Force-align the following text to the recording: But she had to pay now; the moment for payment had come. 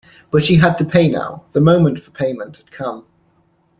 But 0.31 0.43
she 0.43 0.55
had 0.55 0.79
to 0.79 0.83
pay 0.83 1.09
now; 1.09 1.43
the 1.51 1.61
moment 1.61 1.99
for 1.99 2.09
payment 2.09 2.57
had 2.57 2.71
come. 2.71 3.05